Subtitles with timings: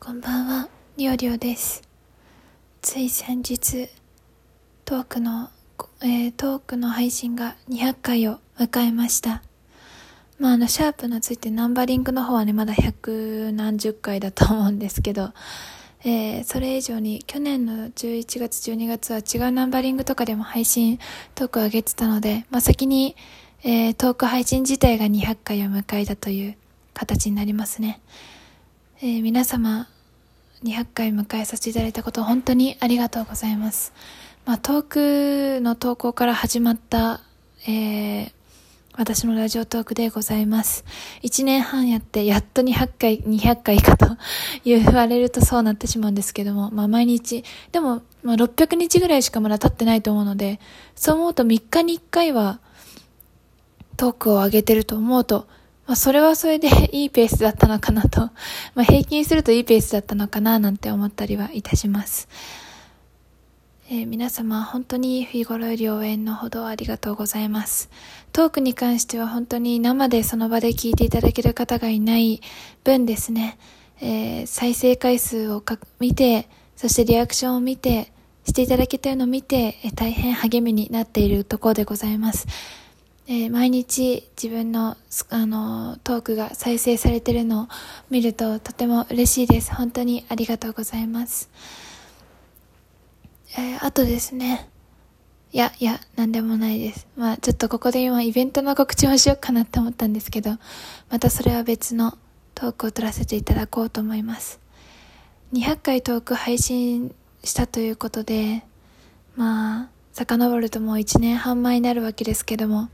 [0.00, 0.68] こんばんは、
[0.98, 1.82] りょうりょうです。
[2.82, 3.88] つい先日、
[4.84, 5.48] トークの、
[6.02, 9.42] えートークの配信が200回を迎えました。
[10.38, 15.32] まあ、あの、シャープのついてナンバリングの方はね、まだ百何十回だと思うんですけど、
[16.04, 20.98] えーそれ以上に去年の11月、12月は違うナンバリングとかでも配信
[21.34, 23.16] トークを上げてたので、まあ、先に、
[23.62, 26.56] えートーク配信自体が200回を迎えたという
[26.92, 28.02] 形になりますね。
[29.02, 29.88] えー皆様、
[30.62, 33.92] 200回迎えさせていただいたこと本当にありがとうございます。
[34.46, 37.20] まあ、トークの投稿から始まった、
[37.66, 38.32] えー
[38.96, 40.84] 私のラジオトークでございます。
[41.24, 44.16] 1年半やって、やっと200回、200回かと
[44.64, 50.60] 言われるとそうなってしまうんですけども、まあ毎日、でも、まあ600日ぐらいしかまだ経ってないと思うので、
[50.94, 52.60] そう思うと3日に1回は
[53.96, 55.48] トークを上げてると思うと、
[55.86, 58.30] まあそれはそれでいいペースだったのかなと、
[58.74, 62.28] まあ平均するといいペースだったのかななんて思ったりはいたします。
[63.90, 67.90] えー皆様本当に日頃より応援のほどありがとうございます。
[68.32, 72.40] トークに関しては本当に生でその場で聞いていただける方がいない
[72.82, 73.58] 分ですね、
[74.00, 78.10] えー再生回数をか見て、そしてリアクションを見て、
[78.46, 82.46] していただけたのを見て、えー大変励みになっているところでございます。
[83.26, 84.96] えー毎日自分の、
[85.30, 87.68] あのトークが再生されてるのを
[88.10, 89.74] 見るととても嬉しいです。
[89.74, 91.48] 本当にありがとうございます。
[93.56, 94.68] えーあとですね。
[95.52, 97.06] いや、いや、なんでもないです。
[97.16, 100.58] まあ、ちょっとここで今イベントの告知をしようかなって思ったんですけど、
[101.10, 102.18] またそれは別の
[102.56, 104.58] トークを取らせていただこうと思います。
[105.52, 107.14] 200回トーク配信
[107.44, 108.64] したということで、
[109.36, 112.88] まあ、遡るともう1年半前になるわけですけども、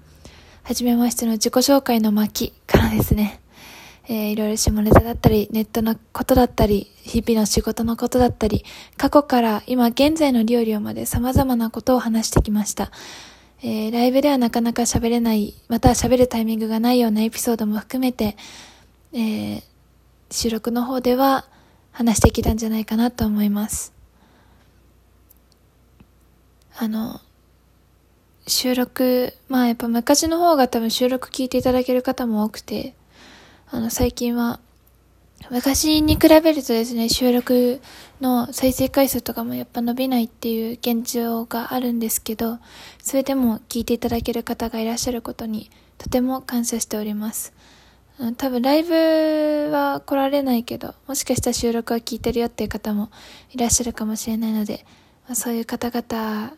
[0.63, 3.41] はじめましての自己紹介の巻からですね、
[4.09, 8.65] えーいろいろ下ネタだったり、ネットのことだったり、日々の仕事のことだったり、
[8.97, 12.91] 過去から今現在の料理をまで様々なことを話してきました。
[13.63, 18.37] えーライブではなかなか喋れない、または喋るタイミングがないようなエピソードも含めて、
[19.13, 19.63] えー
[20.33, 21.45] 収録の方では
[21.91, 23.93] 話してきたんじゃないかなと思います。
[26.77, 27.21] あの、
[28.51, 32.95] 収録、まあやっぱ昔の方が多分収録聞いていただける方も多くて、
[33.71, 34.61] あの最近は、
[35.51, 37.81] 昔に比べるとですね、収録
[38.21, 42.59] の再生回数とかもやっぱ伸びないっていう現状があるんですけど、
[43.03, 47.53] それでも聞いていただける方がいらっしゃることにとても感謝しております。
[48.37, 53.11] 多分ライブは来られないけど、もしかしたら収録は聞いてるよっていう方も
[53.51, 54.85] いらっしゃるかもしれないので、
[55.27, 56.53] まそういう方々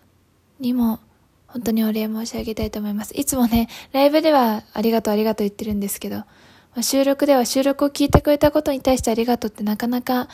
[0.59, 0.99] にも
[1.53, 3.13] 本当にお礼申し上げたいと思います。
[3.15, 6.25] いつもね、ライブではありがとうありがとう言ってるんですけど、
[6.75, 10.29] ま収録では収録を聞いてくれたことに対してありがとうってなかなか、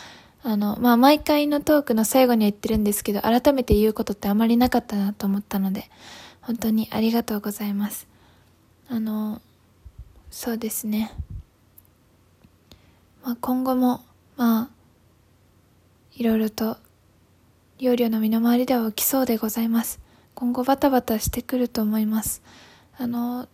[0.45, 5.91] あの、まあ、毎回のトークの最後には言ってるんですけど、改めて言うことってあまりなかったなと思ったので、
[6.41, 8.07] 本当にありがとうございます。
[8.89, 9.43] あの、
[10.31, 11.13] そうですね。
[13.25, 14.05] まあ、今後も、
[14.37, 14.69] まあ、
[16.15, 16.77] いろいろと、
[17.81, 20.01] 料理の身の回りでは起きそうでございます。
[20.39, 22.43] 今後バタバタしてくると思います。
[22.97, 23.49] あの、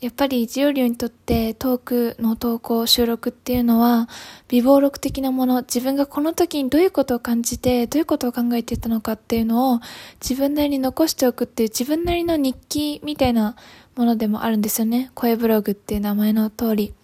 [0.00, 4.08] やっぱりジオリオにとってトークの投稿、収録っていうのは、
[4.48, 9.80] 微暴録的なもの、自分がこの時にどういうことを感じて、どういうことを考えていたのかっていうのを
[10.22, 13.54] 自分なりに残しておくっていう自分なりの日記みたいな
[13.94, 15.10] ものでもあるんですよね。
[15.14, 16.94] 声ブログっていう名前の通り。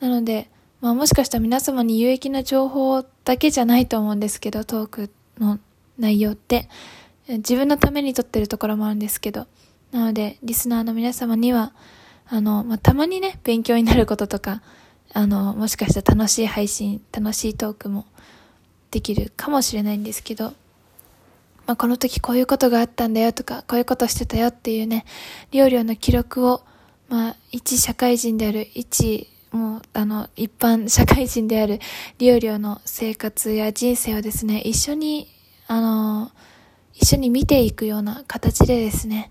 [0.00, 0.48] なので、
[0.80, 5.58] まあもしかしたら皆様に有益な情報だけじゃないと思うんですけど、トークの
[5.98, 6.70] 内容って。
[7.28, 9.46] 自分のために撮ってるところもあるんですけど。
[9.92, 11.72] なので、リスナーの皆様には、
[12.26, 14.60] あの、まあ、たまにね、勉強になることとか、
[15.12, 18.06] あの、もしかしたら楽しい配信、楽しいトークも
[18.90, 20.52] できるかもしれないんですけど、
[21.66, 25.04] まあ、この時こういうことがあったんだよとか、こういうことしてたよっていうね、
[25.52, 26.62] 料理の記録を、
[27.08, 31.78] まあ、一社会人である、一、もう、あの、一般社会人である
[32.18, 35.28] 料理の生活や人生をですね、一緒に、
[35.68, 36.32] あの、
[36.94, 39.30] 一緒に見ていくような形でですね、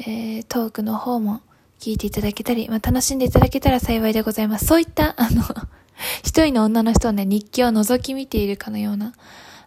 [0.00, 1.42] えートークの方も
[1.80, 4.66] 聞いていただけたり、まあ、楽しんでいただけたら幸いでございます。
[4.66, 5.42] そういった、あの、
[6.22, 9.14] 一人の女の人をね、日記を覗き見ているかのような、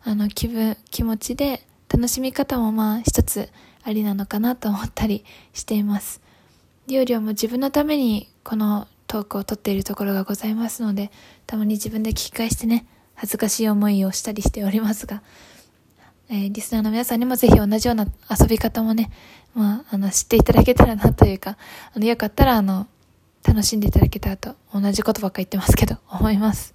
[0.03, 3.49] あの、気分、気持ちで、楽しみ方もまあ、一つ
[3.83, 6.21] ありなのかなと思ったりしています。
[6.87, 11.11] 料理も自分のために、このトークを撮っているところがございますので、
[11.47, 12.85] たまに自分で聞き返してね、
[13.15, 15.23] 恥ずかしい思いをしたりしておりますが、
[16.29, 19.11] えーリスナーの皆さんにもぜひ同じような遊び方もね、
[19.53, 21.57] まあ、あの、知っていただけたらなというか、
[21.93, 22.87] あの、よかったら、あの、
[23.43, 26.73] 楽しんでいただけたらと、同じことばっか言ってますけど、 思います。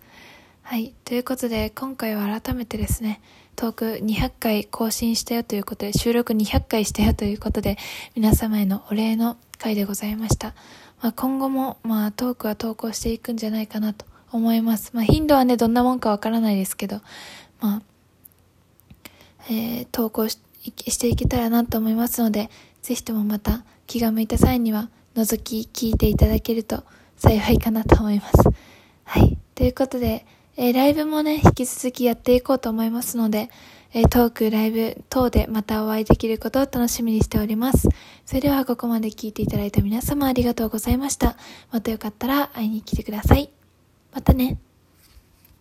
[0.63, 0.95] はい。
[1.05, 3.21] ということで、今回は改めてですね、
[3.57, 7.79] トーク200回更新したよということで、収録200回したよということで、
[8.15, 10.55] 皆様へのお礼の回でございました。
[11.01, 14.91] まあ、今後も、まあ、トークは投稿していくんじゃないかなと思います。
[14.93, 17.01] まあ、頻度はね、どんなもんかわからないですけど、
[17.61, 17.83] まあ、
[19.49, 20.39] えー、投稿し
[20.89, 22.51] していけたらなと思いますので、
[22.83, 26.85] ぜひともまた気が向いた際には、覗き聞いていただけると
[27.17, 28.35] 幸いかなと思います。
[29.05, 29.39] はい。
[29.55, 33.51] ということで、えー、ライブもね、引き続きやっていこうと思いますので、
[33.95, 37.89] えー、トーク、ライブ等でまたお会いできることを楽しみにしております。
[38.27, 41.37] それではここまで聞いていただいた皆様ありがとうございました。
[41.73, 43.51] またよかったら会いに来てください。
[44.13, 44.59] またね。